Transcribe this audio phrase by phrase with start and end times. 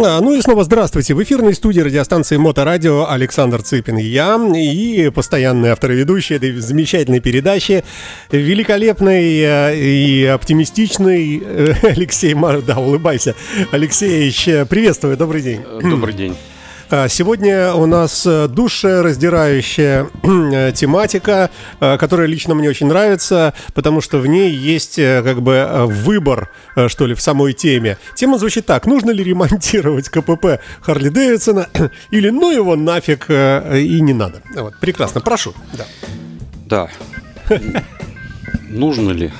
[0.00, 1.14] А, ну и снова здравствуйте.
[1.14, 3.96] В эфирной студии радиостанции Моторадио Александр Цыпин.
[3.96, 7.84] Я и постоянный автор и ведущий этой замечательной передачи,
[8.30, 12.62] великолепный э, и оптимистичный э, Алексей Мар...
[12.62, 13.34] Да, улыбайся.
[13.72, 15.62] Алексеевич, э, приветствую, добрый день.
[15.82, 16.36] Добрый день.
[16.90, 21.50] А, сегодня у нас э, душераздирающая э, тематика,
[21.80, 26.50] э, которая лично мне очень нравится, потому что в ней есть как бы выбор,
[26.86, 27.98] что ли, в самой теме.
[28.14, 28.86] Тема звучит так.
[28.86, 31.68] Нужно ли ремонтировать КПП Харли Дэвидсона
[32.10, 34.42] или ну его нафиг и не надо?
[34.54, 35.52] Вот, прекрасно, прошу.
[35.74, 35.84] Да.
[36.64, 36.88] Да.
[38.70, 39.30] Нужно ли?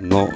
[0.00, 0.30] Но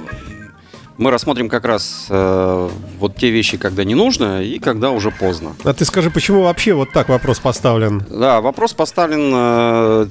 [0.97, 2.69] мы рассмотрим как раз э,
[2.99, 5.55] вот те вещи, когда не нужно и когда уже поздно.
[5.63, 8.03] А ты скажи, почему вообще вот так вопрос поставлен?
[8.09, 10.07] Да, вопрос поставлен э,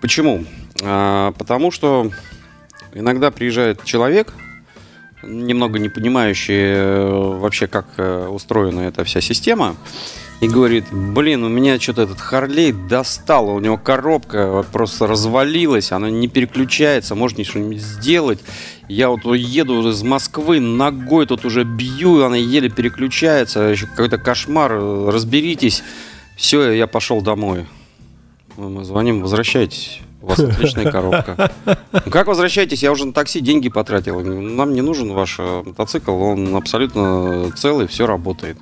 [0.00, 0.44] почему?
[0.82, 2.10] Э, потому что
[2.92, 4.32] иногда приезжает человек,
[5.26, 9.76] немного не понимающий э, вообще, как э, устроена эта вся система,
[10.40, 16.10] и говорит, блин, у меня что-то этот Харлей достал, у него коробка просто развалилась, она
[16.10, 18.40] не переключается, может что-нибудь сделать.
[18.88, 24.72] Я вот еду из Москвы, ногой тут уже бью, она еле переключается, еще какой-то кошмар,
[24.72, 25.82] разберитесь.
[26.36, 27.66] Все, я пошел домой.
[28.56, 30.00] Мы звоним, возвращайтесь.
[30.24, 31.52] У вас отличная коробка.
[32.10, 32.82] Как возвращайтесь?
[32.82, 34.20] Я уже на такси деньги потратил.
[34.20, 38.56] Нам не нужен ваш э, мотоцикл, он абсолютно целый, все работает.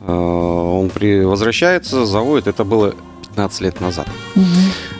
[0.00, 1.24] Э, он при...
[1.24, 2.46] возвращается, заводит.
[2.46, 2.94] Это было
[3.28, 4.08] 15 лет назад.
[4.34, 4.44] Угу.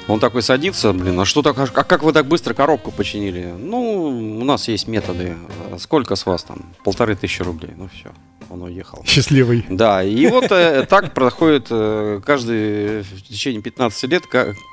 [0.09, 3.55] Он такой садится, блин, а что так, а как вы так быстро коробку починили?
[3.59, 4.09] Ну,
[4.41, 5.37] у нас есть методы.
[5.79, 6.67] Сколько с вас там?
[6.85, 7.73] Полторы тысячи рублей.
[7.79, 8.11] Ну все,
[8.53, 9.03] он уехал.
[9.07, 9.65] Счастливый.
[9.69, 14.23] Да, и вот э, так проходит э, каждый, в течение 15 лет,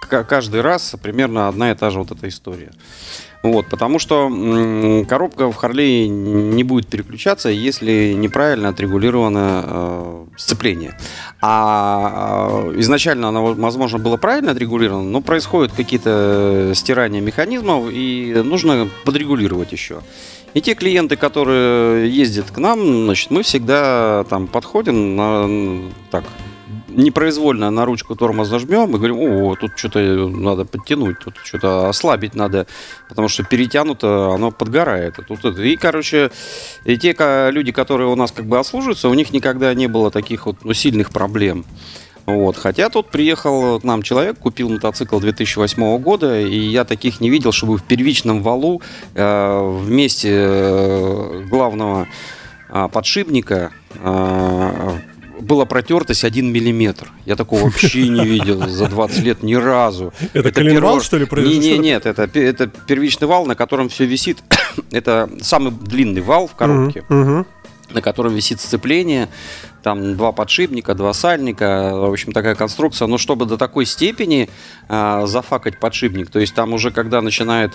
[0.09, 2.71] каждый раз примерно одна и та же вот эта история.
[3.41, 4.29] Вот, потому что
[5.07, 10.97] коробка в Харлее не будет переключаться, если неправильно отрегулировано э, сцепление.
[11.41, 18.89] А э, изначально она, возможно, была правильно отрегулирована, но происходят какие-то стирания механизмов, и нужно
[19.05, 20.01] подрегулировать еще.
[20.53, 26.23] И те клиенты, которые ездят к нам, значит, мы всегда там подходим на так
[26.89, 32.35] непроизвольно на ручку тормоз нажмем и говорим, о, тут что-то надо подтянуть, тут что-то ослабить
[32.35, 32.67] надо,
[33.07, 35.19] потому что перетянуто, оно подгорает.
[35.27, 36.31] Тут, и, короче,
[36.85, 37.15] и те
[37.51, 40.73] люди, которые у нас как бы обслуживаются, у них никогда не было таких вот ну,
[40.73, 41.65] сильных проблем.
[42.35, 42.57] Вот.
[42.57, 47.51] Хотя тут приехал к нам человек, купил мотоцикл 2008 года, и я таких не видел,
[47.51, 48.81] чтобы в первичном валу
[49.15, 52.07] э, вместе э, главного
[52.69, 54.97] э, подшипника э,
[55.41, 57.11] была протертость 1 миллиметр.
[57.25, 60.13] Я такого вообще не видел за 20 лет ни разу.
[60.33, 61.03] Это, это коленвал, перво...
[61.03, 61.61] что ли, произошло?
[61.61, 64.39] Не, не, нет, это, это первичный вал, на котором все висит.
[64.91, 67.03] это самый длинный вал в коробке.
[67.09, 67.45] Uh-huh, uh-huh
[67.91, 69.29] на котором висит сцепление,
[69.83, 73.07] там два подшипника, два сальника, в общем, такая конструкция.
[73.07, 74.49] Но чтобы до такой степени
[74.87, 77.73] э, зафакать подшипник, то есть там уже когда начинает...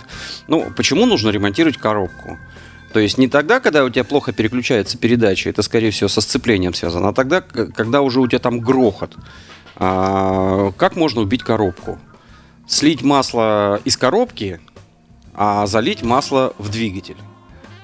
[0.49, 2.39] Ну, почему нужно ремонтировать коробку?
[2.93, 6.75] То есть не тогда, когда у тебя плохо переключается передача, это, скорее всего, со сцеплением
[6.75, 9.17] связано, а тогда, когда уже у тебя там грохот.
[9.77, 11.99] А, как можно убить коробку?
[12.69, 14.61] Слить масло из коробки,
[15.35, 17.17] а залить масло в двигатель.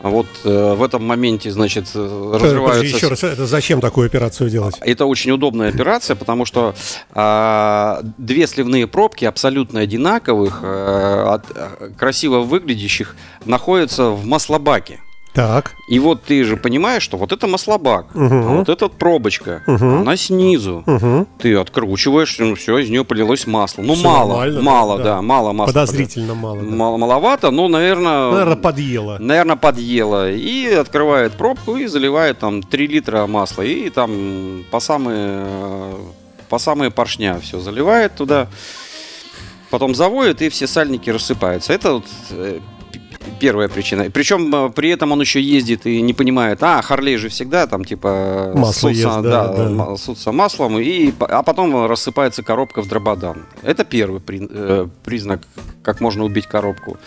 [0.03, 2.97] Вот э, в этом моменте, значит, э, разрываются...
[2.97, 4.77] Еще раз, это зачем такую операцию делать?
[4.81, 6.75] Это очень удобная операция, потому что
[7.15, 15.00] э, две сливные пробки абсолютно одинаковых, э, от, э, красиво выглядящих, находятся в маслобаке.
[15.33, 15.75] Так.
[15.89, 18.25] И вот ты же понимаешь, что вот это маслобак, угу.
[18.25, 19.85] а вот эта пробочка, угу.
[19.85, 20.83] она снизу.
[20.87, 21.29] Угу.
[21.39, 23.83] Ты откручиваешь, ну все, из нее полилось масло.
[23.83, 25.73] Ну все мало, мало, да, да, мало масла.
[25.73, 26.59] Подозрительно мало.
[26.59, 26.63] Да.
[26.63, 28.31] Мало, маловато, но, наверное...
[28.31, 29.19] Наверное, подъело.
[29.21, 30.31] Наверное, подъело.
[30.31, 33.63] И открывает пробку и заливает там 3 литра масла.
[33.63, 35.47] И там по самые,
[36.49, 38.49] по самые поршня все заливает туда.
[39.71, 41.73] Потом заводит, и все сальники рассыпаются.
[41.73, 42.59] Это вот э,
[43.41, 44.11] первая причина.
[44.11, 47.84] Причем э, при этом он еще ездит и не понимает, а, Харлей же всегда там
[47.84, 49.97] типа Масло ест, да, да, да.
[49.97, 53.47] сутся маслом, и, а потом рассыпается коробка в дрободан.
[53.63, 55.42] Это первый при, э, признак,
[55.83, 56.98] как можно убить коробку.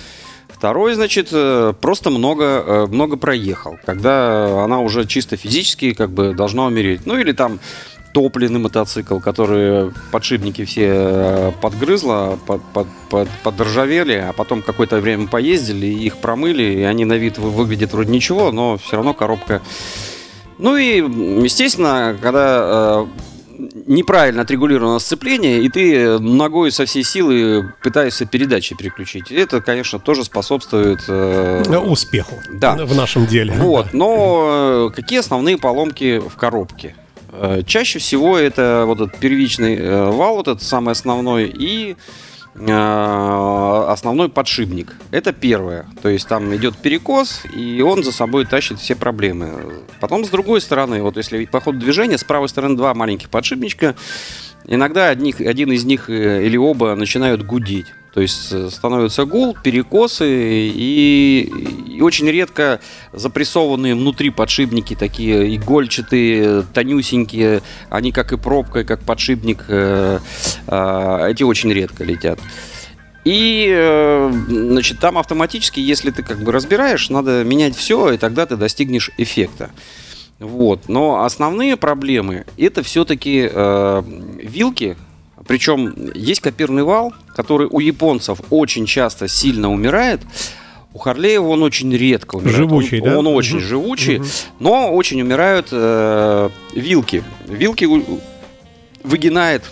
[0.49, 6.65] Второй, значит, э, просто много, много проехал, когда она уже чисто физически как бы должна
[6.65, 7.05] умереть.
[7.05, 7.59] Ну или там
[8.13, 15.27] топливный мотоцикл, который подшипники все э, подгрызло, под, под, под, подржавели, а потом какое-то время
[15.27, 19.61] поездили, их промыли, и они на вид выглядят вроде ничего, но все равно коробка...
[20.59, 20.97] Ну и,
[21.43, 29.31] естественно, когда э, неправильно отрегулировано сцепление, и ты ногой со всей силы пытаешься передачи переключить.
[29.31, 31.03] Это, конечно, тоже способствует...
[31.07, 32.75] Э, успеху да.
[32.85, 33.53] в нашем деле.
[33.53, 36.95] Вот, но э, какие основные поломки в коробке?
[37.35, 41.95] Э, чаще всего это вот этот первичный э, вал, вот этот самый основной, и
[42.53, 44.95] э, основной подшипник.
[45.09, 45.87] Это первое.
[46.03, 49.83] То есть там идет перекос, и он за собой тащит все проблемы.
[49.99, 53.95] Потом с другой стороны, вот если по ходу движения, с правой стороны два маленьких подшипничка,
[54.65, 57.87] иногда одних, один из них или оба начинают гудеть.
[58.13, 60.27] То есть э, становится гул, перекосы
[60.69, 61.51] и,
[61.87, 62.79] и очень редко
[63.11, 70.19] запрессованные внутри подшипники, такие игольчатые, тонюсенькие, они как и пробка, как подшипник, э,
[70.67, 72.39] э, эти очень редко летят.
[73.25, 78.45] И, э, значит, там автоматически, если ты как бы разбираешь, надо менять все, и тогда
[78.45, 79.71] ты достигнешь эффекта.
[80.39, 80.87] Вот.
[80.87, 84.03] Но основные проблемы это все-таки э,
[84.37, 84.97] вилки,
[85.47, 90.21] причем есть копирный вал, который у японцев очень часто сильно умирает.
[90.93, 92.57] У Харлеева он очень редко умирает.
[92.57, 93.19] Живучий, он, да?
[93.19, 93.63] Он очень угу.
[93.63, 94.25] живучий, угу.
[94.59, 97.23] но очень умирают э, вилки.
[97.47, 97.87] Вилки
[99.03, 99.63] выгинает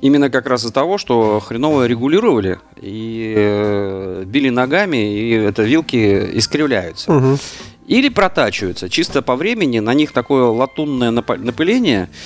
[0.00, 6.30] именно как раз из-за того, что хреново регулировали и э, били ногами, и это вилки
[6.38, 7.12] искривляются.
[7.12, 7.38] Угу.
[7.86, 8.88] Или протачиваются.
[8.88, 12.08] Чисто по времени на них такое латунное напыление–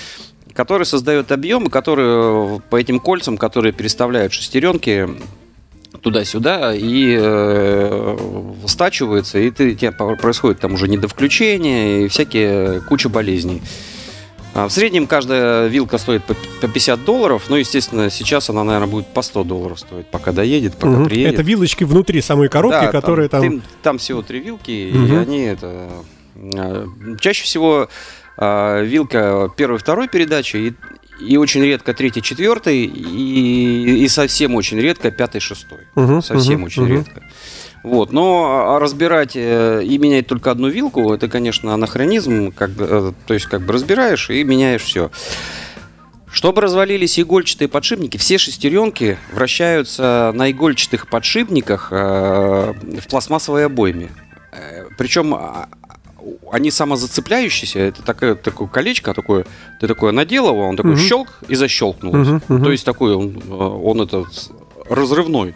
[0.58, 5.08] который создает объемы, которые э, по этим кольцам, которые переставляют шестеренки
[6.02, 8.19] туда-сюда и э,
[8.66, 13.62] стачивается, и ты, у тебя происходит там уже недовключение и всякие куча болезней.
[14.52, 19.06] А в среднем каждая вилка стоит по 50 долларов, но, естественно, сейчас она, наверное, будет
[19.06, 21.04] по 100 долларов стоить, пока доедет, пока угу.
[21.04, 21.34] приедет.
[21.34, 23.43] Это вилочки внутри самой коробки, да, которые там...
[23.43, 25.06] Там, там всего три вилки, угу.
[25.06, 25.88] и они это...
[26.34, 26.87] Э,
[27.20, 27.88] чаще всего
[28.38, 30.75] э, вилка первой, второй передачи, и,
[31.20, 35.81] и очень редко третий, четвертый, и, и совсем очень редко пятый, шестой.
[35.96, 36.93] Угу, совсем угу, очень угу.
[36.93, 37.23] редко.
[37.82, 42.87] Вот, но а, разбирать э, и менять только одну вилку, это, конечно, анахронизм, как бы,
[42.88, 45.11] э, то есть как бы разбираешь и меняешь все.
[46.31, 54.11] Чтобы развалились игольчатые подшипники, все шестеренки вращаются на игольчатых подшипниках э, в пластмассовой обойме.
[54.99, 55.69] Причем а,
[56.50, 59.46] они самозацепляющиеся, это такое, такое колечко, такое,
[59.80, 61.00] ты такое надел его, он такой угу.
[61.00, 62.14] щелк и защелкнул.
[62.14, 62.64] Угу, угу.
[62.64, 64.50] То есть такой он, он этот
[64.88, 65.54] разрывной.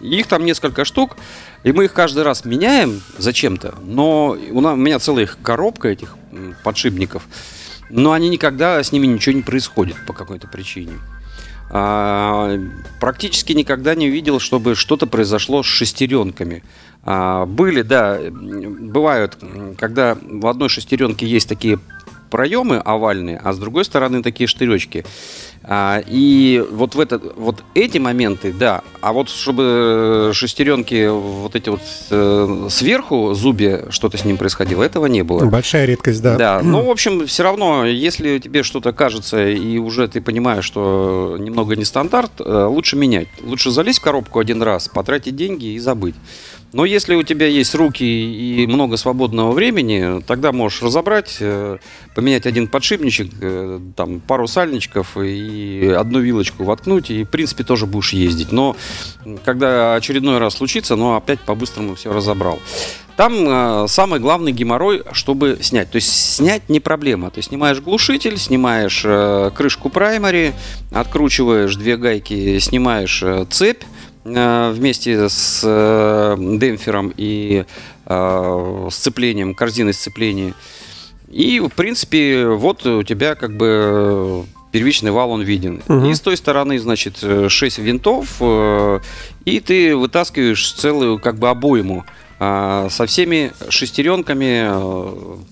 [0.00, 1.16] Их там несколько штук,
[1.62, 5.88] и мы их каждый раз меняем зачем-то, но у, нас, у меня целая их коробка
[5.88, 6.16] этих
[6.64, 7.22] подшипников,
[7.88, 10.94] но они никогда, с ними ничего не происходит по какой-то причине.
[11.74, 12.58] А,
[13.00, 16.64] практически никогда не видел, чтобы что-то произошло с шестеренками.
[17.04, 19.38] А, были, да, бывают,
[19.78, 21.78] когда в одной шестеренке есть такие
[22.30, 25.04] проемы овальные, а с другой стороны такие штыречки.
[25.64, 28.82] А, и вот в этот, вот эти моменты, да.
[29.00, 35.06] А вот чтобы шестеренки вот эти вот э, сверху зубе что-то с ним происходило, этого
[35.06, 35.44] не было.
[35.44, 36.36] Большая редкость, да.
[36.36, 36.60] Да.
[36.62, 41.76] Ну, в общем, все равно, если тебе что-то кажется и уже ты понимаешь, что немного
[41.76, 43.28] не стандарт, э, лучше менять.
[43.42, 46.14] Лучше залезть в коробку один раз, потратить деньги и забыть.
[46.72, 51.78] Но если у тебя есть руки и много свободного времени, тогда можешь разобрать, э,
[52.14, 57.86] поменять один подшипничек, э, там пару сальничков и одну вилочку воткнуть, и в принципе тоже
[57.86, 58.52] будешь ездить.
[58.52, 58.76] Но
[59.44, 62.58] когда очередной раз случится, ну опять по-быстрому все разобрал.
[63.16, 65.90] Там э, самый главный геморрой, чтобы снять.
[65.90, 67.30] То есть снять не проблема.
[67.30, 70.54] Ты снимаешь глушитель, снимаешь э, крышку праймари,
[70.90, 73.82] откручиваешь две гайки, снимаешь э, цепь,
[74.24, 77.64] вместе с э, демпфером и
[78.06, 80.54] э, сцеплением, корзиной сцепления.
[81.28, 85.82] И, в принципе, вот у тебя как бы первичный вал, он виден.
[85.88, 86.06] Угу.
[86.06, 88.40] И с той стороны, значит, 6 винтов,
[89.44, 92.04] и ты вытаскиваешь целую как бы обойму
[92.38, 94.64] со всеми шестеренками,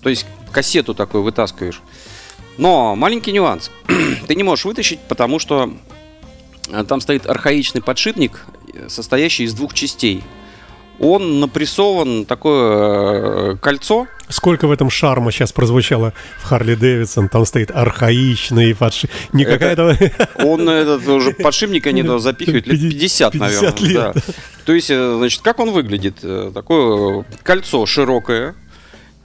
[0.01, 1.81] то есть кассету такую вытаскиваешь.
[2.57, 3.71] Но маленький нюанс.
[4.27, 5.73] ты не можешь вытащить, потому что
[6.87, 8.45] там стоит архаичный подшипник,
[8.87, 10.23] состоящий из двух частей.
[11.01, 14.05] Он напрессован такое э, кольцо.
[14.29, 17.27] Сколько в этом шарма сейчас прозвучало в Харли Дэвидсон?
[17.27, 19.33] Там стоит архаичный подшипник.
[19.33, 19.97] Не какая-то...
[20.43, 23.89] Он этот уже подшипник они туда запихивают лет 50, 50 наверное.
[23.89, 24.13] Лет.
[24.15, 24.21] Да.
[24.65, 26.17] То есть, э, значит, как он выглядит?
[26.21, 28.53] Э, такое кольцо широкое.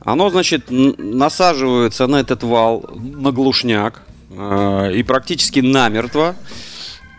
[0.02, 4.02] Оно, значит, насаживается на этот вал, на глушняк.
[4.30, 6.36] И практически намертво.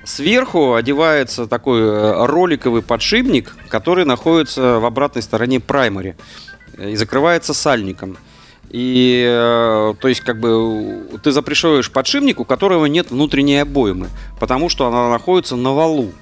[0.07, 6.15] Сверху одевается такой э, роликовый подшипник, который находится в обратной стороне праймари
[6.77, 8.17] и закрывается сальником.
[8.69, 14.07] И, э, то есть, как бы, ты запрещаешь подшипник, у которого нет внутренней обоймы,
[14.39, 16.13] потому что она находится на валу.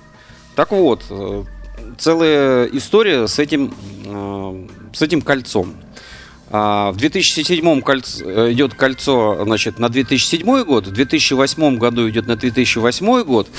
[0.56, 1.44] Так вот, э,
[2.00, 3.72] целая история с этим,
[4.96, 5.76] с этим кольцом.
[6.58, 12.28] А, в 2007 кольцо, э, идет кольцо значит, на 2007 год, в 2008 году идет
[12.28, 13.50] на 2008 год.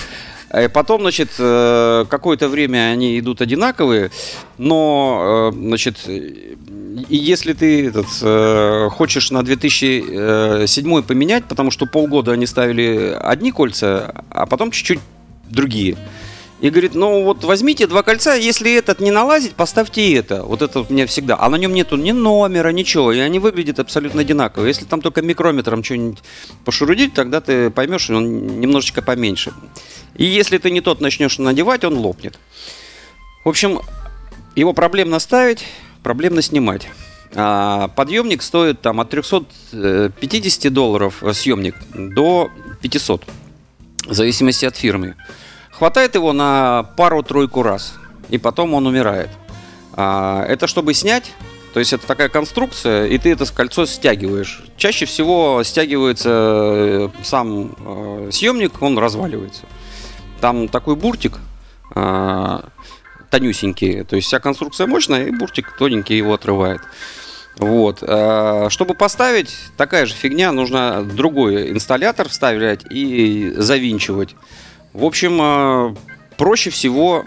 [0.48, 4.10] Э, потом, значит, э, какое-то время они идут одинаковые,
[4.56, 8.06] но, значит, и если ты этот,
[8.92, 15.00] хочешь на 2007 поменять, потому что полгода они ставили одни кольца, а потом чуть-чуть
[15.50, 15.98] другие.
[16.60, 20.42] И говорит, ну вот возьмите два кольца, если этот не налазить, поставьте это.
[20.42, 21.36] Вот это вот мне всегда.
[21.38, 23.12] А на нем нету ни номера, ничего.
[23.12, 24.64] И они выглядят абсолютно одинаково.
[24.64, 26.22] Если там только микрометром что-нибудь
[26.64, 29.52] пошурудить, тогда ты поймешь, он немножечко поменьше.
[30.16, 32.38] И если ты не тот начнешь надевать, он лопнет.
[33.44, 33.80] В общем,
[34.54, 35.62] его проблемно ставить,
[36.02, 36.88] проблемно снимать.
[37.34, 42.48] А подъемник стоит там от 350 э, долларов съемник до
[42.80, 43.24] 500.
[44.06, 45.16] В зависимости от фирмы.
[45.78, 47.96] Хватает его на пару-тройку раз,
[48.30, 49.28] и потом он умирает.
[49.92, 51.34] А, это чтобы снять,
[51.74, 54.64] то есть это такая конструкция, и ты это кольцо стягиваешь.
[54.78, 59.64] Чаще всего стягивается э, сам э, съемник, он разваливается.
[60.40, 61.40] Там такой буртик
[61.94, 62.58] э,
[63.30, 66.80] тонюсенький, то есть вся конструкция мощная, и буртик тоненький его отрывает.
[67.58, 67.98] Вот.
[67.98, 74.36] Чтобы поставить, такая же фигня, нужно другой инсталлятор вставлять и завинчивать.
[74.96, 75.94] В общем, э,
[76.38, 77.24] проще всего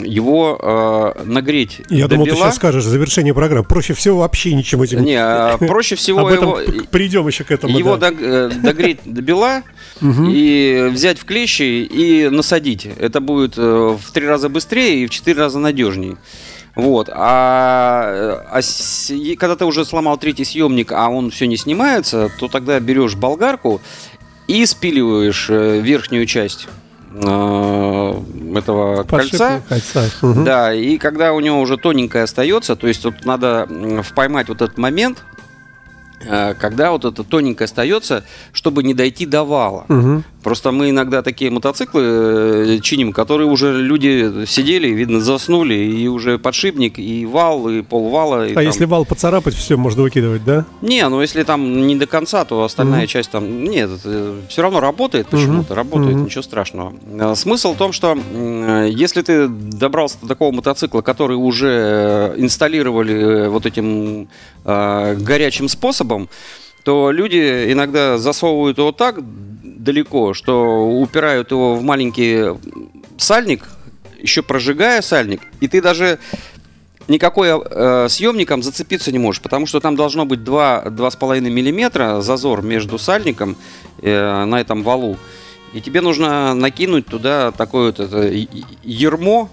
[0.00, 1.80] его э, нагреть.
[1.88, 3.64] Я думал, ты сейчас скажешь завершение программы.
[3.64, 5.04] Проще всего вообще ничем этим.
[5.04, 6.58] Не, а проще всего его.
[6.90, 7.78] Придем еще к этому.
[7.78, 8.10] Его да.
[8.10, 9.62] Э, догреть до бела
[10.00, 12.88] и взять в клещи и насадить.
[12.98, 16.16] Это будет в три раза быстрее и в четыре раза надежнее.
[16.74, 17.08] Вот.
[17.12, 22.48] А, а с, когда ты уже сломал третий съемник, а он все не снимается, то
[22.48, 23.80] тогда берешь болгарку
[24.48, 26.66] и спиливаешь верхнюю часть
[27.14, 28.20] Э,
[28.56, 29.62] этого кольца.
[29.68, 30.10] кольца.
[30.22, 30.44] Угу.
[30.44, 33.68] Да, и когда у него уже тоненькое остается, то есть тут надо
[34.14, 35.24] поймать вот этот момент,
[36.24, 39.84] Э, когда вот это тоненько остается, чтобы не дойти до вала.
[39.88, 40.22] Угу.
[40.42, 46.38] Просто мы иногда такие мотоциклы э, чиним, которые уже люди сидели, видно, заснули, и уже
[46.38, 48.46] подшипник, и вал, и полвала.
[48.46, 48.64] И а там...
[48.64, 50.64] если вал поцарапать, все можно выкидывать, да?
[50.80, 53.06] Не, ну если там не до конца, то остальная угу.
[53.06, 53.64] часть там...
[53.64, 53.90] Нет,
[54.48, 55.74] все равно работает почему-то, угу.
[55.74, 56.24] работает, угу.
[56.24, 56.92] ничего страшного.
[57.12, 58.16] Э, смысл в том, что
[58.86, 64.28] если ты добрался до такого мотоцикла, который уже инсталлировали вот этим
[64.64, 66.28] э, горячим способом,
[66.84, 69.20] то люди иногда засовывают его так
[69.82, 72.58] далеко, что упирают его в маленький
[73.16, 73.68] сальник,
[74.20, 76.18] еще прожигая сальник, и ты даже
[77.08, 82.98] никакой э, съемником зацепиться не можешь, потому что там должно быть 2-2,5 миллиметра зазор между
[82.98, 83.56] сальником
[84.00, 85.16] э, на этом валу.
[85.72, 88.30] И тебе нужно накинуть туда такое вот это
[88.82, 89.50] ермо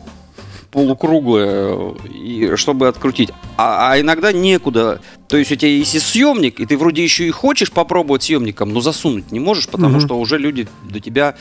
[0.71, 3.31] полукруглое, и, чтобы открутить.
[3.57, 5.01] А, а иногда некуда.
[5.29, 8.81] То есть у тебя есть съемник, и ты вроде еще и хочешь попробовать съемником, но
[8.81, 10.05] засунуть не можешь, потому угу.
[10.05, 11.35] что уже люди до тебя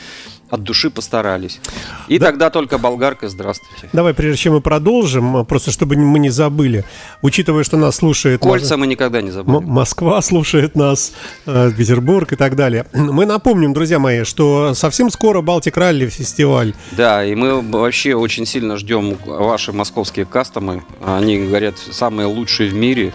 [0.49, 1.59] от души постарались.
[2.07, 2.27] И да.
[2.27, 3.89] тогда только болгарка, здравствуйте.
[3.93, 6.85] Давай, прежде чем мы продолжим, просто чтобы мы не забыли,
[7.21, 8.41] учитывая, что нас слушает...
[8.41, 9.67] Кольца мы никогда не забудем.
[9.67, 11.13] Москва слушает нас,
[11.45, 12.85] э, Петербург и так далее.
[12.93, 16.73] Мы напомним, друзья мои, что совсем скоро Балтик Ралли фестиваль.
[16.91, 20.83] Да, и мы вообще очень сильно ждем ваши московские кастомы.
[21.03, 23.13] Они, говорят, самые лучшие в мире.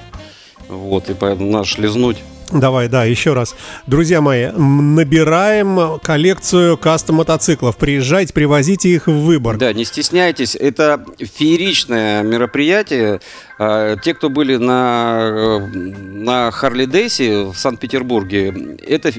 [0.68, 2.18] Вот, и поэтому наш лизнуть
[2.52, 3.56] Давай, да, еще раз.
[3.86, 7.76] Друзья мои, набираем коллекцию кастом мотоциклов.
[7.76, 9.56] Приезжайте, привозите их в выбор.
[9.56, 10.54] Да, не стесняйтесь.
[10.54, 13.20] Это фееричное мероприятие.
[13.58, 19.10] А, те, кто были на, э, на Харли Дейсе в Санкт-Петербурге, это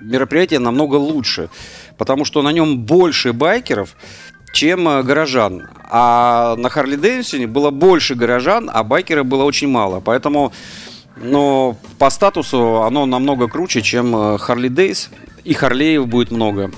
[0.00, 1.48] мероприятие намного лучше,
[1.96, 3.94] потому что на нем больше байкеров,
[4.52, 5.68] чем э, горожан.
[5.90, 10.00] А на Харли Дэвидсоне было больше горожан, а байкеров было очень мало.
[10.00, 10.52] Поэтому
[11.16, 15.08] но по статусу оно намного круче, чем Harley э, Days.
[15.44, 16.70] И Харлеев будет много.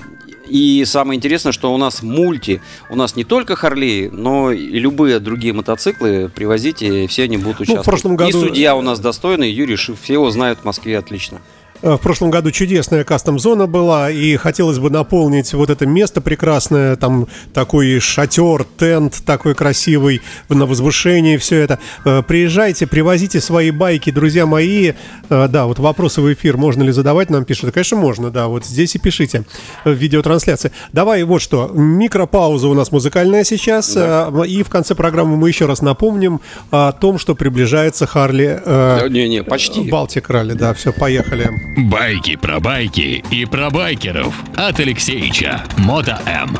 [0.47, 2.61] И самое интересное, что у нас мульти.
[2.89, 7.77] У нас не только Харлей, но и любые другие мотоциклы привозите, все они будут участвовать.
[7.77, 8.29] Ну, в прошлом году...
[8.29, 11.41] И судья у нас достойный, Юрий Шиф, все его знают в Москве отлично.
[11.81, 16.95] Э, в прошлом году чудесная кастом-зона была, и хотелось бы наполнить вот это место прекрасное,
[16.95, 21.79] там такой шатер, тент такой красивый, на возвышении все это.
[22.05, 24.93] Э, приезжайте, привозите свои байки, друзья мои.
[25.29, 27.73] Э, да, вот вопросы в эфир можно ли задавать, нам пишут.
[27.73, 29.43] Конечно, можно, да, вот здесь и пишите
[29.83, 30.71] в видеотрансляции.
[30.93, 34.31] Давай вот что, микропауза у нас музыкальная сейчас, да.
[34.47, 36.41] и в конце программы мы еще раз напомним
[36.71, 38.61] о том, что приближается Харли...
[39.09, 39.89] Не-не, почти.
[39.89, 41.64] Балтик Ралли, да, все, поехали.
[41.77, 46.57] Байки про байки и про байкеров от Алексеича Мото М.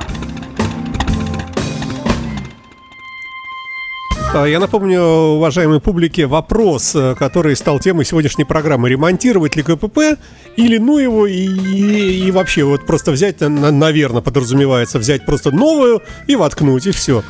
[4.43, 8.89] Я напомню, уважаемой публике, вопрос, э, который стал темой сегодняшней программы.
[8.89, 10.17] Ремонтировать ли КПП
[10.57, 16.35] или ну его и, и вообще вот просто взять, наверное, подразумевается, взять просто новую и
[16.35, 17.23] воткнуть, и все.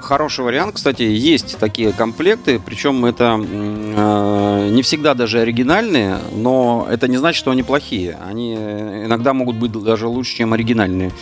[0.00, 7.08] Хороший вариант, кстати, есть такие комплекты, причем это э, не всегда даже оригинальные, но это
[7.08, 8.18] не значит, что они плохие.
[8.26, 11.12] Они э, иногда могут быть даже лучше, чем оригинальные.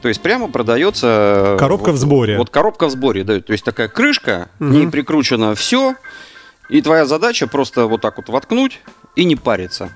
[0.00, 1.54] То есть прямо продается...
[1.54, 2.36] э, Коробка вот- в сборе.
[2.38, 3.40] Вот коробка в сборе, да.
[3.40, 4.72] То есть такая крышка, Мгм.
[4.72, 5.94] ней прикручено все,
[6.68, 8.80] и твоя задача просто вот так вот воткнуть
[9.16, 9.90] и не париться.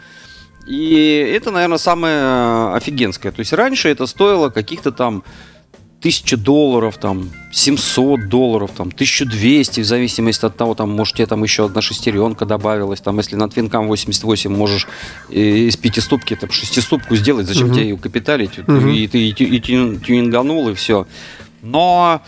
[0.67, 3.33] И это, наверное, самое э, офигенское.
[3.33, 5.23] То есть раньше это стоило каких-то там
[6.03, 11.43] 1000 долларов, там, 700 долларов, там, 1200, в зависимости от того, там, может, тебе там
[11.45, 14.89] еще одна шестеренка добавилась, там, если на Твинкам 88 можешь
[15.31, 17.75] э, из пятиступки, там, шестиступку сделать, зачем Мгм.
[17.75, 18.89] тебе ее капиталить, Мгм.
[18.89, 21.07] и ты и, и тю- тюнинганул, и все.
[21.63, 22.21] Но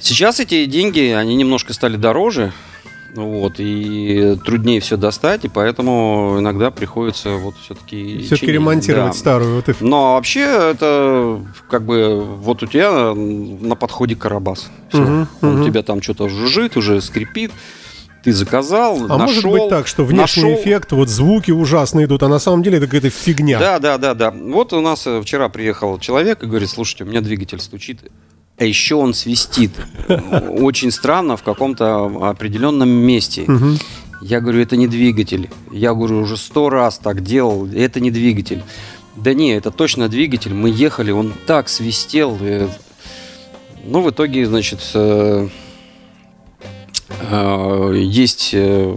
[0.00, 2.52] сейчас эти деньги, они немножко стали дороже,
[3.14, 8.18] вот, и труднее все достать, и поэтому иногда приходится вот все-таки...
[8.18, 9.56] Все-таки ремонтировать старую.
[9.56, 9.74] Вот и...
[9.80, 14.70] Но вообще это как бы вот у тебя на подходе карабас.
[14.90, 15.02] Всё.
[15.02, 15.62] Мгм, Он мгм.
[15.62, 17.52] у тебя там что-то жужжит, уже скрипит.
[18.24, 20.60] Ты заказал, А может нашел, быть так, что внешний нашел.
[20.60, 23.58] эффект, вот звуки ужасные идут, а на самом деле это какая-то фигня.
[23.60, 24.32] Да, да, да, да.
[24.32, 28.00] Вот у нас э, вчера приехал человек и говорит, слушайте, у меня двигатель стучит,
[28.58, 29.72] а еще он свистит.
[30.50, 33.44] Очень странно в каком-то определенном месте.
[33.46, 33.76] Мгм.
[34.22, 35.50] Я говорю, это не двигатель.
[35.70, 38.62] Я говорю, уже сто раз так делал, это не двигатель.
[39.14, 40.54] Да не, это точно двигатель.
[40.54, 42.36] Мы ехали, он так свистел.
[42.40, 42.68] и-
[43.84, 45.48] Ну, в итоге, значит, э,
[47.30, 48.96] э, есть э,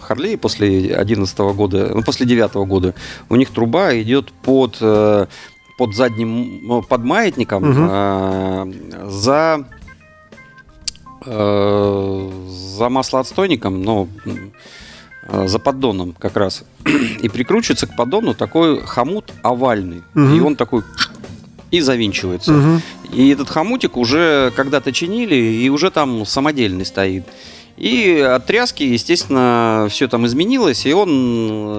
[0.00, 2.94] Харлей после 11 года, ну, после 9 года.
[3.28, 5.26] У них труба идет под, э,
[5.82, 7.88] под задним, ну, под маятником Мгм.
[7.90, 8.72] э,
[9.08, 9.64] за
[11.26, 12.30] э,
[12.78, 14.06] за маслоотстойником, но
[15.26, 16.62] э, за поддоном как раз.
[17.20, 20.02] И прикручивается к поддону такой хомут овальный.
[20.14, 20.36] Мгм.
[20.36, 20.82] И он такой
[21.72, 22.52] и завинчивается.
[22.52, 22.82] Мгм.
[23.12, 27.24] И этот хомутик уже когда-то чинили, и уже там самодельный стоит.
[27.76, 31.08] И от тряски, естественно, все там изменилось, и он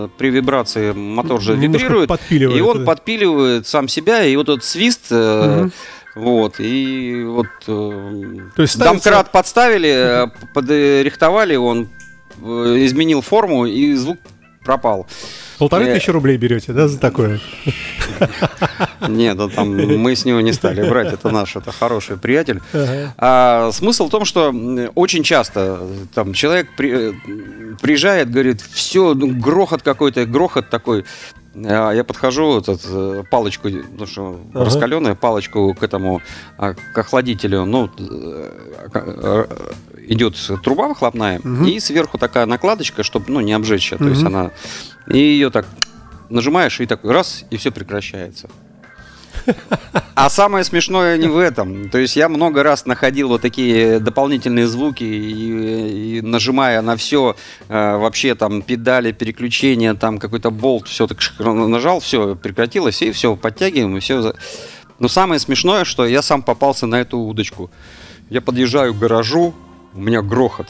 [0.05, 2.85] э, при вибрации мотор же Немножко вибрирует, подпиливает, и он да.
[2.85, 5.71] подпиливает сам себя, и вот этот свист, Мгм.
[6.15, 11.89] вот, и вот э, То есть ставится- домкрат подставили, подрихтовали, он
[12.41, 14.17] изменил форму, и звук
[14.65, 15.05] пропал.
[15.59, 17.39] Полторы тысячи рублей берете, да, за такое?
[19.07, 22.61] Нет, да там мы с него не стали брать, это наш, это хороший приятель.
[22.73, 23.13] Ага.
[23.17, 24.53] А смысл в том, что
[24.95, 25.79] очень часто
[26.13, 27.13] там человек при- э,
[27.81, 31.05] приезжает, говорит, все, грохот какой-то, грохот такой.
[31.55, 34.65] А я подхожу, этот, э, палочку, потому что Ага.
[34.65, 36.21] раскаленная палочку к этому,
[36.57, 39.45] а, к охладителю, ну, э,
[40.07, 41.65] идет труба выхлопная, Мгм.
[41.65, 44.51] и сверху такая накладочка, чтобы, ну, не обжечься, то есть она,
[45.07, 45.65] и ее так
[46.29, 48.49] нажимаешь, и такой раз, и все прекращается.
[50.15, 51.89] А самое смешное не в этом.
[51.89, 57.35] То есть я много раз находил вот такие дополнительные звуки и, и нажимая на все,
[57.67, 63.97] вообще там педали, переключения, там какой-то болт, все так нажал, все прекратилось, и все, подтягиваем,
[63.97, 64.33] и все.
[64.99, 67.71] Но самое смешное, что я сам попался на эту удочку.
[68.29, 69.53] Я подъезжаю к гаражу,
[69.93, 70.67] у меня грохот.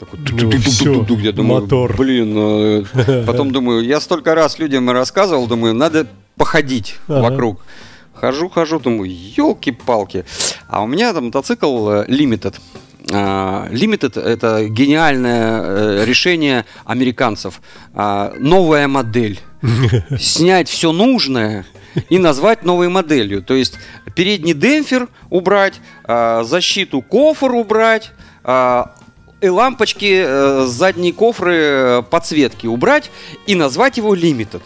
[0.00, 1.18] Такой Ну.
[1.18, 1.96] Я думаю, мотор.
[1.96, 7.30] блин, э, Потом думаю, я столько раз людям рассказывал, думаю, надо походить Ага.
[7.30, 7.60] вокруг.
[8.20, 10.24] Хожу, хожу, думаю, елки-палки.
[10.66, 12.56] А у меня там мотоцикл э, Limited.
[13.12, 17.60] А, Limited это гениальное э, решение американцев.
[17.94, 19.40] А, Новая модель.
[20.18, 21.64] Снять все нужное
[22.10, 23.42] и назвать новой моделью.
[23.42, 23.74] То есть
[24.14, 28.12] передний демпфер убрать, а, защиту кофр убрать,
[29.40, 33.10] и лампочки, э, задние кофры, подсветки убрать
[33.46, 34.62] и назвать его Limited.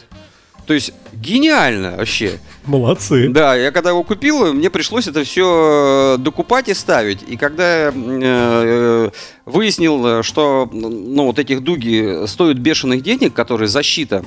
[0.66, 2.38] То есть гениально вообще.
[2.64, 3.28] Молодцы.
[3.28, 7.22] Да, я когда его купил, мне пришлось это все докупать и ставить.
[7.26, 9.10] И когда м, э,
[9.44, 14.24] выяснил, э, что ну, вот этих дуги стоят бешеных денег, которые защита,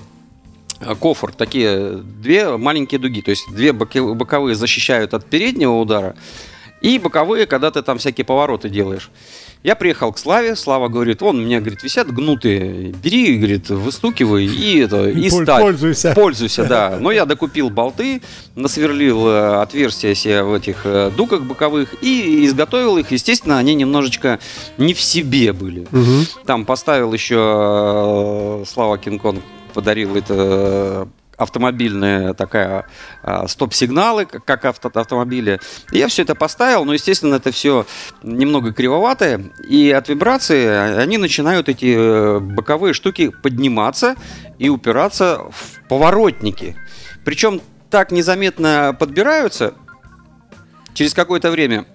[0.81, 6.15] э, кофр, такие две маленькие дуги, то есть две боковые защищают от переднего удара,
[6.81, 9.09] и боковые, когда ты там всякие повороты делаешь.
[9.65, 14.45] Я приехал к Славе, Слава говорит, вон у меня, говорит, висят гнутые, бери, говорит, выстукивай
[14.45, 15.59] и это, и, И ставь.
[15.59, 16.13] пользуйся.
[16.13, 16.97] Пользуйся, да.
[17.01, 18.21] Но я докупил болты,
[18.53, 23.09] насверлил э, отверстия себе в этих э, дуках боковых и изготовил их.
[23.09, 24.37] Естественно, они немножечко
[24.77, 25.87] не в себе были.
[25.89, 26.27] Мгм.
[26.45, 29.41] Там поставил еще э, Слава Кинкон
[29.73, 32.87] подарил это автомобильная такая
[33.23, 35.59] а, стоп-сигналы, как, авто, автомобили.
[35.91, 37.85] Я все это поставил, но, естественно, это все
[38.23, 44.15] немного кривоватое, и от вибрации они начинают, эти э, боковые штуки, подниматься
[44.59, 46.75] и упираться в поворотники.
[47.23, 49.73] Причем так незаметно подбираются
[50.93, 51.85] через какое-то время.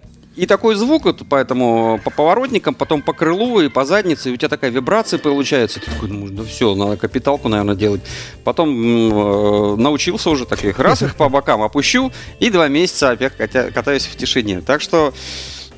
[0.40, 4.36] И такой звук, вот, поэтому по поворотникам, потом по крылу и по заднице, и у
[4.36, 5.80] тебя такая вибрация получается.
[5.80, 8.00] Ты такой думаешь, ну все, надо капиталку, наверное, делать.
[8.42, 14.06] Потом э, научился уже таких, раз их по бокам опущу, и два месяца опять катаюсь
[14.06, 14.62] в тишине.
[14.62, 15.12] Так что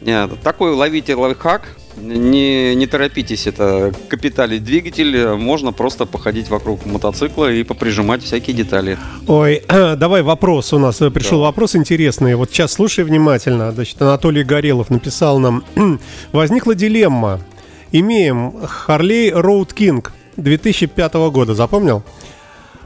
[0.00, 1.62] э, такой ловите лайфхак,
[1.96, 8.98] не, не торопитесь это капиталить двигатель, можно просто походить вокруг мотоцикла и поприжимать всякие детали.
[9.26, 11.46] Ой, давай вопрос у нас пришел да.
[11.46, 12.34] вопрос интересный.
[12.34, 13.72] Вот сейчас слушай внимательно.
[13.72, 15.64] Значит, Анатолий Горелов написал нам:
[16.32, 17.40] возникла дилемма.
[17.92, 18.54] Имеем
[18.86, 22.02] Harley Road King 2005 года, запомнил?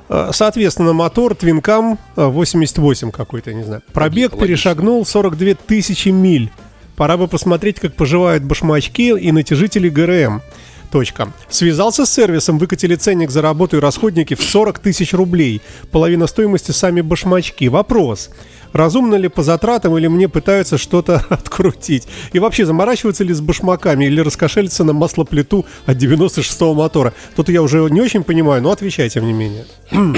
[0.08, 3.82] Э, соответственно, мотор Twin 88 какой-то, не знаю.
[3.92, 4.46] Пробег Логично.
[4.46, 6.50] перешагнул 42 тысячи миль.
[6.96, 10.42] Пора бы посмотреть, как поживают башмачки и натяжители ГРМ.
[10.90, 11.32] Точка.
[11.48, 15.60] Связался с сервисом, выкатили ценник за работу и расходники в 40 тысяч рублей.
[15.90, 17.68] Половина стоимости сами башмачки.
[17.68, 18.30] Вопрос.
[18.72, 22.06] Разумно ли по затратам или мне пытаются что-то открутить?
[22.32, 27.12] И вообще, заморачиваются ли с башмаками или раскошелиться на маслоплиту от 96-го мотора?
[27.34, 29.66] Тут я уже не очень понимаю, но отвечай тем не менее.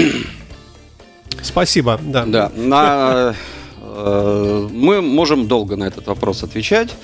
[1.41, 2.25] Спасибо, да.
[2.25, 3.35] Да, на
[4.71, 6.95] мы можем долго на этот вопрос отвечать,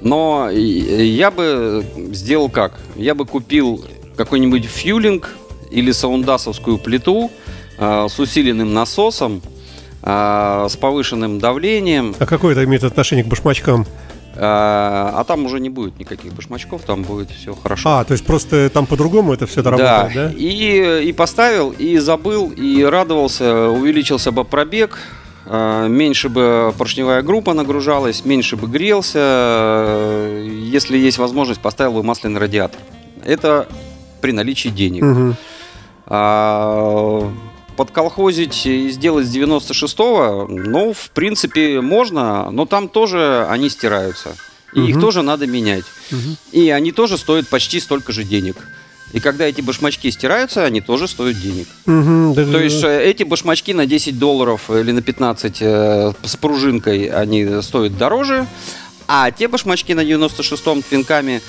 [0.00, 2.72] но я бы сделал как?
[2.96, 3.84] Я бы купил
[4.16, 5.36] какой-нибудь фьюлинг
[5.70, 7.30] или саундасовскую плиту
[7.78, 9.40] э, с усиленным насосом,
[10.02, 12.14] э, с повышенным давлением.
[12.18, 13.86] А какое это имеет отношение к башмачкам?
[14.34, 17.98] А, а там уже не будет никаких башмачков, там будет все хорошо.
[17.98, 20.10] А, то есть просто там по-другому это все это да.
[20.14, 20.32] да?
[20.36, 27.52] И, и поставил, и забыл, и радовался, увеличился бы пробег, Э, меньше бы поршневая группа
[27.52, 29.18] нагружалась, меньше бы грелся.
[29.18, 32.80] Э, если есть возможность, поставил бы масляный радиатор.
[33.24, 33.66] Это
[34.20, 35.02] при наличии денег.
[35.02, 35.36] Угу.
[36.06, 37.32] А,
[37.76, 44.36] подколхозить и сделать с 96-го, ну, в принципе, можно, но там тоже они стираются.
[44.74, 44.88] И угу.
[44.88, 45.84] их тоже надо менять.
[46.10, 46.36] Угу.
[46.52, 48.56] И они тоже стоят почти столько же денег.
[49.12, 51.68] И когда эти башмачки стираются, они тоже стоят денег.
[51.86, 56.36] Угу, да, То есть э, эти башмачки на 10 долларов или на 15 э, с
[56.36, 58.46] пружинкой, они стоят дороже.
[59.06, 61.42] А те башмачки на 96-м твинками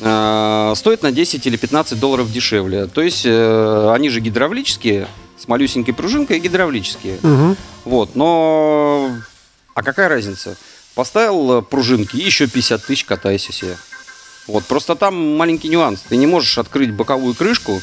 [0.00, 2.86] э, стоят на 10 или 15 долларов дешевле.
[2.86, 5.06] То есть э, они же гидравлические,
[5.38, 7.18] с малюсенькой пружинкой и гидравлические.
[7.22, 7.56] Угу.
[7.84, 9.10] Вот, но...
[9.74, 10.56] А какая разница?
[10.96, 13.76] Поставил пружинки и еще 50 тысяч катайся себе.
[14.46, 16.00] Вот, просто там маленький нюанс.
[16.08, 17.80] Ты не можешь открыть боковую крышку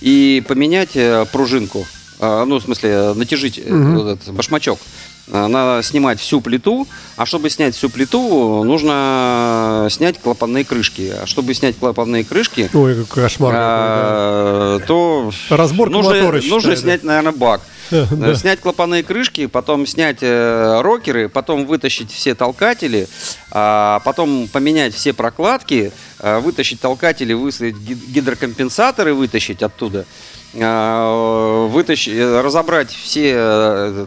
[0.00, 1.86] и поменять э, пружинку.
[2.24, 4.00] А, ну, в смысле, натяжить угу.
[4.02, 4.78] этот башмачок.
[5.26, 11.12] Надо снимать всю плиту, а чтобы снять всю плиту, нужно снять клапанные крышки.
[11.20, 14.86] А чтобы снять клапанные крышки, Ой, какой кошмар, а, да.
[14.86, 17.60] то Разборка нужно, мотора, нужно снять, наверное, бак.
[17.92, 23.06] Э, снять клапанные крышки, потом снять э, рокеры, потом вытащить все толкатели,
[23.50, 30.06] а потом поменять все прокладки, э, вытащить толкатели, выставить гидрокомпенсаторы, вытащить оттуда,
[30.54, 34.06] вытащить, разобрать все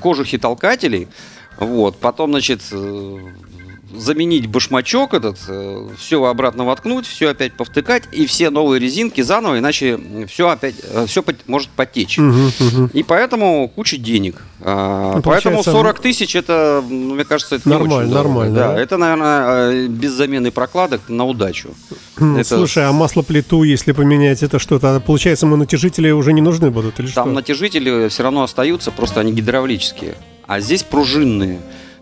[0.00, 1.08] кожухи толкателей,
[1.58, 2.62] вот, потом, значит,
[3.94, 9.58] заменить башмачок этот, э, все обратно воткнуть, все опять повтыкать и все новые резинки заново,
[9.58, 9.98] иначе
[10.28, 12.18] все опять э, все может потечь.
[12.18, 12.90] Угу, угу.
[12.92, 14.42] И поэтому куча денег.
[14.60, 18.54] А, ну, поэтому 40 тысяч это, ну, мне кажется, это нормально, не очень нормально.
[18.54, 21.70] Да, да, это, наверное, э, без замены прокладок на удачу.
[22.16, 22.44] это...
[22.44, 27.08] Слушай, а маслоплиту, если поменять это что-то, получается, мы натяжители уже не нужны будут или
[27.08, 27.34] Там что?
[27.34, 30.14] натяжители все равно остаются, просто они гидравлические.
[30.46, 31.60] А здесь пружинные.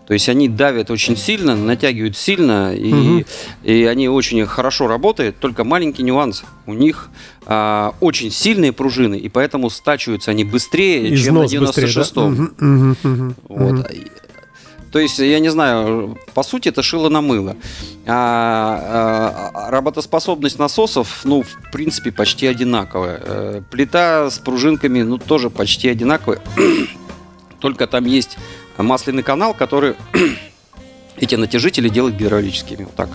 [0.09, 3.25] То есть они давят очень сильно, натягивают сильно, и, угу.
[3.63, 5.37] и они очень хорошо работают.
[5.39, 6.45] Только маленький нюанс.
[6.65, 7.11] У них
[7.45, 12.55] а, очень сильные пружины, и поэтому стачиваются они быстрее, Износ чем на 96-м.
[12.59, 12.67] Да?
[12.67, 13.81] Угу, угу, вот.
[13.81, 13.89] угу.
[14.93, 17.55] То есть, я не знаю, по сути, это шило на мыло.
[18.07, 23.21] А, а, работоспособность насосов, ну, в принципе, почти одинаковая.
[23.23, 26.41] Э, плита с пружинками, ну, тоже почти одинаковая.
[27.61, 28.39] Только там есть
[28.83, 29.95] масляный канал, который
[31.17, 32.85] эти натяжители делает гидравлическими.
[32.85, 33.09] Вот так.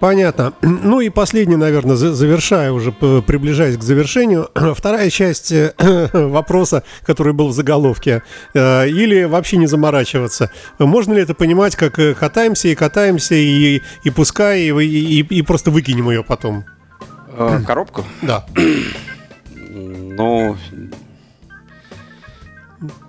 [0.00, 0.54] Понятно.
[0.62, 5.72] Ну и последний, наверное, завершая уже, приближаясь к завершению, вторая часть э,
[6.12, 8.22] вопроса, который был в заголовке.
[8.54, 10.50] Э, или вообще не заморачиваться.
[10.78, 15.42] Можно ли это понимать, как э, катаемся и катаемся, и, и пускай, и, и, и
[15.42, 16.64] просто выкинем ее потом?
[17.66, 18.04] Коробку?
[18.22, 18.44] Да.
[19.70, 20.56] Ну,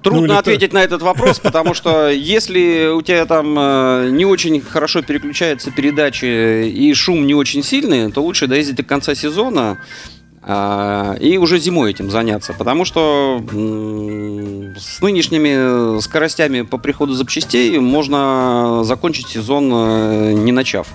[0.04, 4.60] Трудно Ну, ответить на этот вопрос, потому что если у тебя там э, не очень
[4.62, 9.78] хорошо переключаются передачи и шум не очень сильный, то лучше доездить до конца сезона
[10.44, 17.78] а, и уже зимой этим заняться, потому что м, с нынешними скоростями по приходу запчастей
[17.78, 20.88] можно закончить сезон э, не начав.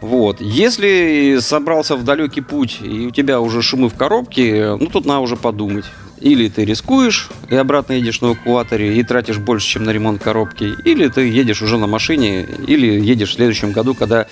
[0.00, 0.40] Вот.
[0.40, 5.20] Если собрался в далекий путь и у тебя уже шумы в коробке, ну тут надо
[5.20, 5.84] уже подумать.
[6.20, 10.74] Или ты рискуешь и обратно едешь на эвакуаторе и тратишь больше, чем на ремонт коробки,
[10.84, 14.26] или ты едешь уже на машине, или едешь в следующем году, когда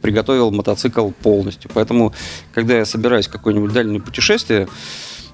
[0.00, 1.70] приготовил мотоцикл полностью.
[1.74, 2.12] Поэтому,
[2.52, 4.68] когда я собираюсь в какое-нибудь дальнее путешествие,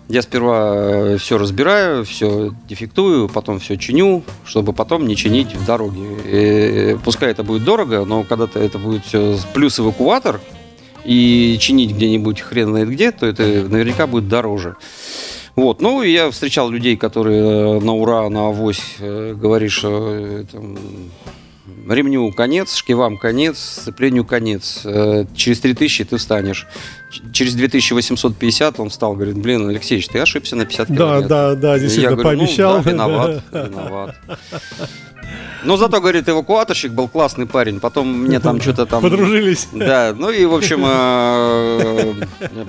[0.08, 6.00] я сперва все разбираю, все дефектую, потом все чиню, чтобы потом не чинить в дороге.
[6.24, 10.40] Э, пускай это будет дорого, но когда-то это будет все плюс эвакуатор,
[11.04, 14.76] и чинить где-нибудь хрен знает где, то это наверняка будет дороже.
[15.58, 20.08] Вот, ну, и я встречал людей, которые э, на ура, на авось э, говоришь, что
[20.14, 20.78] э, там,
[21.88, 24.82] ремню конец, шкивам конец, сцеплению конец.
[24.84, 26.68] Э, Через 3000 ты встанешь.
[27.32, 31.28] Через 2850 он встал, говорит, блин, Алексеевич, ты ошибся на 50 Да, километров.
[31.28, 32.76] да, да, Я действительно, говорю, пообещал.
[32.76, 34.16] Ну, да, виноват, виноват.
[35.64, 37.80] Но зато, говорит, эвакуаторщик был классный парень.
[37.80, 39.02] Потом мне там что-то там...
[39.02, 39.68] Подружились.
[39.72, 42.14] Да, ну и, в общем, э,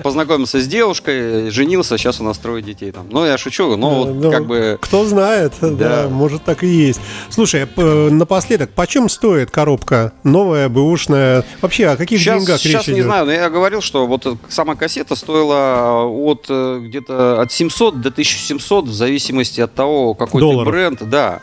[0.02, 3.06] познакомился с девушкой, женился, сейчас у нас трое детей там.
[3.10, 4.76] Ну, я шучу, но вот Ну, как бы...
[4.80, 6.08] Кто знает, да.
[6.10, 7.00] Может так и есть.
[7.28, 11.44] Слушай, напоследок, почем стоит коробка новая, бэушная?
[11.60, 13.04] Вообще, о каких Сейчас, деньгах сейчас речь не идет?
[13.06, 18.08] знаю, но я говорил, что вот сама кассета стоила от э, где-то от 700 до
[18.08, 21.40] 1700 в зависимости от того, какой ты бренд, да.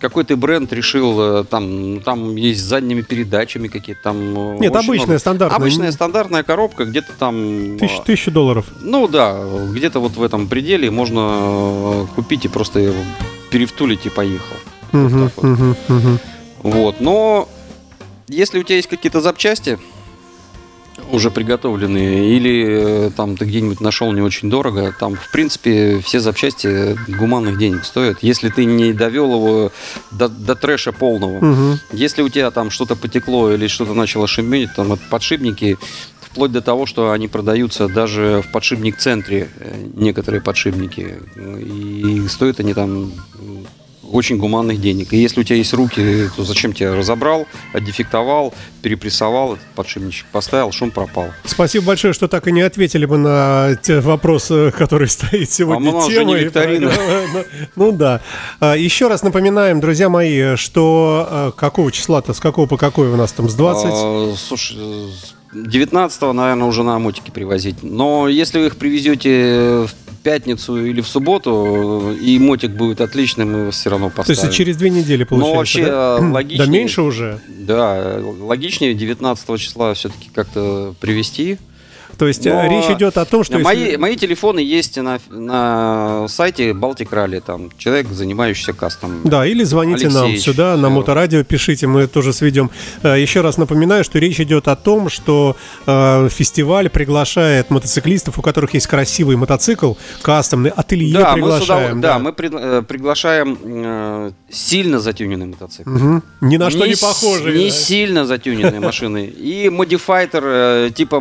[0.00, 4.16] Какой ты бренд решил, э, там, там есть с задними передачами какие-то там.
[4.18, 5.18] э, Нет, обычная, много.
[5.18, 5.56] стандартная.
[5.58, 7.78] Обычная стандартная коробка, где-то там.
[7.78, 8.66] Тысяч- э, тысячу долларов.
[8.82, 9.38] Ну да,
[9.72, 12.92] где-то вот в этом пределе можно купить и просто
[13.50, 14.56] перевтулить и поехал.
[14.92, 15.42] Так вот.
[15.42, 16.18] мгм, мгм.
[16.62, 17.48] Вот, но
[18.28, 19.78] если у тебя есть какие-то запчасти
[21.10, 26.20] уже приготовленные, или э, там ты где-нибудь нашел не очень дорого, там, в принципе, все
[26.20, 29.72] запчасти гуманных денег стоят, если ты не довел его
[30.10, 31.44] до, до трэша полного.
[31.44, 31.80] Мгм.
[31.92, 35.78] Если у тебя там что-то потекло или что-то начало шуметь, там это подшипники,
[36.20, 42.74] вплоть до того, что они продаются даже в подшипник-центре, э, некоторые подшипники, и стоят они
[42.74, 43.12] там
[44.16, 45.12] очень гуманных денег.
[45.12, 50.90] И если у тебя есть руки, то зачем тебе разобрал, отдефектовал, перепрессовал подшипничек, поставил, шум
[50.90, 51.28] пропал.
[51.44, 55.92] Спасибо большое, что так и не ответили бы на те вопросы, который стоит сегодня А
[55.92, 56.44] нас же темой.
[56.44, 56.92] викторина.
[57.76, 58.20] Ну да.
[58.60, 63.16] А, Еще раз напоминаем, друзья мои, что а, какого числа-то, с какого по какой у
[63.16, 63.84] нас там, с 20?
[63.86, 67.76] А, слушай, с 19 наверное, уже на мотике привозить.
[67.82, 69.90] Но если вы их привезете в
[70.22, 74.40] пятницу или в субботу, э, и мотик будет отличный, мы его все равно То поставим.
[74.42, 76.18] есть через две недели получается, Ну, вообще, да?
[76.18, 77.38] э, логичнее- Да меньше уже.
[77.48, 81.58] Да, логичнее 19 числа все-таки как-то привезти.
[82.18, 83.58] То есть Но э, речь идет о том, что...
[83.58, 89.20] мои, если- мои телефоны есть на, на сайте Baltic Rally, там человек, занимающийся кастом.
[89.24, 92.70] Да, или звоните нам Алексеевич, сюда, на моторадио, пишите, мы тоже сведем.
[93.02, 98.42] Э, Еще раз напоминаю, что речь идет о том, что э, фестиваль приглашает мотоциклистов, у
[98.42, 102.00] которых есть красивый мотоцикл, кастомный, ателье Да, мы, с удов- приглашаем.
[102.00, 105.90] да, мы пред- э, приглашаем э, сильно затюненный мотоцикл.
[105.90, 106.22] Мгм.
[106.40, 107.58] Ни на что не, с- похожие.
[107.58, 107.70] Не да.
[107.74, 109.26] сильно затюненные машины.
[109.26, 111.20] И модифайтер, типа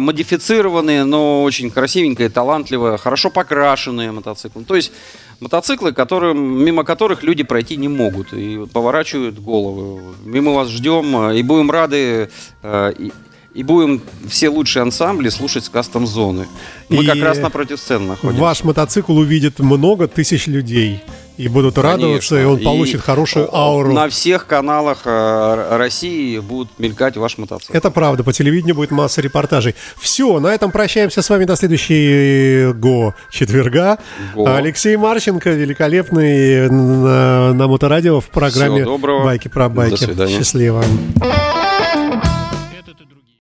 [0.86, 4.64] модифицированные, но очень красивенькие, талантливые, хорошо покрашенные мотоциклы.
[4.64, 4.92] То есть
[5.40, 10.16] мотоциклы, которым, мимо которых люди пройти не могут и поворачивают головы.
[10.26, 12.30] Мы вас ждем э, и будем рады
[12.64, 13.12] э, и,
[13.56, 16.46] и будем все лучшие ансамбли слушать с кастом зоны.
[16.90, 18.42] Мы И как раз напротив сцены находимся.
[18.42, 21.02] Ваш мотоцикл увидит много тысяч людей
[21.38, 22.50] и будут радоваться, Конечно.
[22.50, 23.94] и он И получит хорошую ауру.
[23.94, 27.74] На всех каналах э, России будут мелькать ваш мотоцикл.
[27.74, 29.74] Это правда, по телевидению будет масса репортажей.
[29.98, 34.00] Все, на этом прощаемся с вами до следующего четверга.
[34.34, 34.54] Го.
[34.54, 39.24] Алексей Марченко, великолепный на, на Моторадио в программе Всего доброго.
[39.24, 39.92] «Байки про байки».
[39.92, 40.38] До свидания.
[40.38, 40.84] Счастливо.